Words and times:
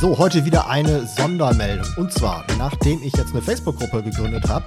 So, 0.00 0.16
heute 0.16 0.46
wieder 0.46 0.66
eine 0.66 1.06
Sondermeldung. 1.06 1.86
Und 1.98 2.10
zwar, 2.10 2.46
nachdem 2.56 3.02
ich 3.02 3.12
jetzt 3.16 3.32
eine 3.32 3.42
Facebook-Gruppe 3.42 4.02
gegründet 4.02 4.48
habe 4.48 4.64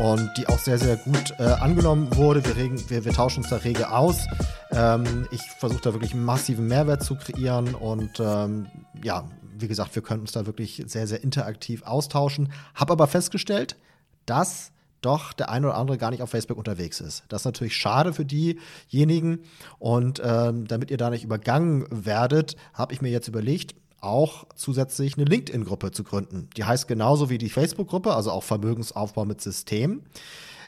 und 0.00 0.28
die 0.36 0.48
auch 0.48 0.58
sehr, 0.58 0.78
sehr 0.78 0.96
gut 0.96 1.32
äh, 1.38 1.44
angenommen 1.44 2.08
wurde, 2.16 2.44
wir, 2.44 2.56
regen, 2.56 2.90
wir, 2.90 3.04
wir, 3.04 3.12
tauschen 3.12 3.44
uns 3.44 3.50
da 3.50 3.58
rege 3.58 3.92
aus. 3.92 4.26
Ähm, 4.72 5.28
ich 5.30 5.42
versuche 5.42 5.80
da 5.80 5.92
wirklich 5.92 6.16
massiven 6.16 6.66
Mehrwert 6.66 7.04
zu 7.04 7.14
kreieren 7.14 7.76
und 7.76 8.18
ähm, 8.18 8.66
ja, 9.00 9.28
wie 9.56 9.68
gesagt, 9.68 9.94
wir 9.94 10.02
können 10.02 10.22
uns 10.22 10.32
da 10.32 10.44
wirklich 10.44 10.82
sehr, 10.88 11.06
sehr 11.06 11.22
interaktiv 11.22 11.84
austauschen. 11.84 12.52
Habe 12.74 12.94
aber 12.94 13.06
festgestellt, 13.06 13.76
dass 14.26 14.72
doch 15.02 15.32
der 15.34 15.50
eine 15.50 15.68
oder 15.68 15.76
andere 15.76 15.98
gar 15.98 16.10
nicht 16.10 16.22
auf 16.22 16.30
Facebook 16.30 16.58
unterwegs 16.58 17.00
ist. 17.00 17.22
Das 17.28 17.42
ist 17.42 17.46
natürlich 17.46 17.76
schade 17.76 18.12
für 18.12 18.24
diejenigen. 18.24 19.38
Und 19.78 20.20
ähm, 20.24 20.66
damit 20.66 20.90
ihr 20.90 20.96
da 20.96 21.10
nicht 21.10 21.22
übergangen 21.22 21.86
werdet, 21.90 22.56
habe 22.72 22.92
ich 22.92 23.02
mir 23.02 23.10
jetzt 23.10 23.28
überlegt, 23.28 23.76
auch 24.04 24.46
zusätzlich 24.54 25.16
eine 25.16 25.24
LinkedIn-Gruppe 25.24 25.90
zu 25.90 26.04
gründen. 26.04 26.48
Die 26.56 26.64
heißt 26.64 26.86
genauso 26.88 27.30
wie 27.30 27.38
die 27.38 27.48
Facebook-Gruppe, 27.48 28.14
also 28.14 28.30
auch 28.30 28.42
Vermögensaufbau 28.42 29.24
mit 29.24 29.40
System. 29.40 30.02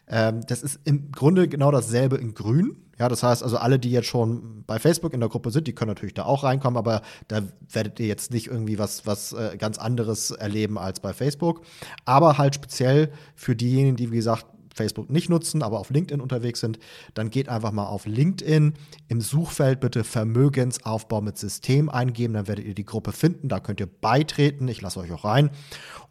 Ähm, 0.09 0.40
das 0.46 0.62
ist 0.62 0.80
im 0.84 1.12
Grunde 1.12 1.48
genau 1.48 1.70
dasselbe 1.70 2.16
in 2.16 2.34
Grün. 2.34 2.76
Ja, 2.98 3.09
das 3.09 3.22
heißt 3.22 3.42
also, 3.42 3.59
alle, 3.59 3.78
die 3.78 3.90
jetzt 3.90 4.06
schon 4.06 4.64
bei 4.66 4.78
Facebook 4.78 5.12
in 5.12 5.20
der 5.20 5.28
Gruppe 5.28 5.50
sind, 5.50 5.66
die 5.66 5.74
können 5.74 5.90
natürlich 5.90 6.14
da 6.14 6.24
auch 6.24 6.45
reinkommen, 6.45 6.78
aber 6.78 7.02
da 7.28 7.42
werdet 7.70 8.00
ihr 8.00 8.06
jetzt 8.06 8.30
nicht 8.30 8.46
irgendwie 8.46 8.78
was, 8.78 9.06
was 9.06 9.34
äh, 9.34 9.56
ganz 9.59 9.76
anderes 9.76 10.30
erleben 10.30 10.78
als 10.78 11.00
bei 11.00 11.12
Facebook. 11.12 11.60
Aber 12.06 12.38
halt 12.38 12.54
speziell 12.54 13.12
für 13.34 13.54
diejenigen, 13.54 13.96
die, 13.96 14.12
wie 14.12 14.16
gesagt, 14.16 14.46
Facebook 14.77 15.11
nicht 15.11 15.29
nutzen, 15.29 15.62
aber 15.62 15.80
auf 15.80 15.91
LinkedIn 15.91 16.21
unterwegs 16.21 16.61
sind, 16.61 16.79
dann 17.15 17.30
geht 17.30 17.48
einfach 17.48 17.73
mal 17.73 17.87
auf 17.87 18.07
LinkedIn. 18.07 18.75
Im 19.09 19.21
Suchfeld 19.21 19.80
bitte 19.80 20.05
Vermögensaufbau 20.05 21.21
mit 21.21 21.38
System 21.38 21.88
eingeben, 21.88 22.35
dann 22.35 22.46
werdet 22.46 22.66
ihr 22.66 22.74
die 22.74 22.85
Gruppe 22.85 23.13
finden, 23.13 23.49
da 23.49 23.60
könnt 23.60 23.80
ihr 23.80 23.87
beitreten, 23.87 24.68
ich 24.68 24.83
lasse 24.83 25.01
euch 25.01 25.13
auch 25.13 25.24
rein. 25.24 25.51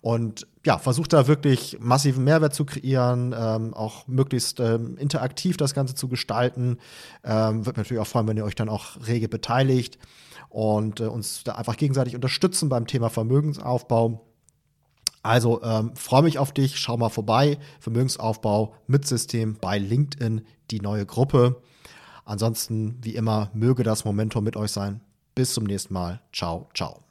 Und 0.01 0.47
ja, 0.65 0.77
versucht 0.77 1.13
da 1.13 1.27
wirklich 1.27 1.77
massiven 1.79 2.23
Mehrwert 2.23 2.53
zu 2.53 2.65
kreieren, 2.65 3.33
ähm, 3.37 3.73
auch 3.73 4.07
möglichst 4.07 4.59
ähm, 4.59 4.97
interaktiv 4.97 5.57
das 5.57 5.73
Ganze 5.73 5.95
zu 5.95 6.07
gestalten. 6.07 6.77
Ähm, 7.23 7.65
Würde 7.65 7.79
natürlich 7.79 8.01
auch 8.01 8.07
freuen, 8.07 8.27
wenn 8.27 8.37
ihr 8.37 8.45
euch 8.45 8.55
dann 8.55 8.69
auch 8.69 8.97
rege 9.07 9.27
beteiligt 9.27 9.97
und 10.49 10.99
äh, 10.99 11.05
uns 11.05 11.43
da 11.43 11.55
einfach 11.55 11.77
gegenseitig 11.77 12.15
unterstützen 12.15 12.69
beim 12.69 12.87
Thema 12.87 13.09
Vermögensaufbau. 13.09 14.25
Also 15.25 15.63
ähm, 15.63 15.95
freue 15.95 16.21
mich 16.21 16.37
auf 16.37 16.51
dich, 16.51 16.77
schau 16.77 16.97
mal 16.97 17.09
vorbei. 17.09 17.57
Vermögensaufbau 17.79 18.75
mit 18.85 19.07
System 19.07 19.57
bei 19.59 19.79
LinkedIn, 19.79 20.41
die 20.69 20.79
neue 20.81 21.07
Gruppe. 21.07 21.63
Ansonsten, 22.25 22.99
wie 23.01 23.15
immer, 23.15 23.49
möge 23.55 23.81
das 23.81 24.05
Momentum 24.05 24.43
mit 24.43 24.55
euch 24.55 24.71
sein. 24.71 25.01
Bis 25.33 25.55
zum 25.55 25.63
nächsten 25.63 25.95
Mal. 25.95 26.21
Ciao, 26.31 26.69
ciao. 26.75 27.01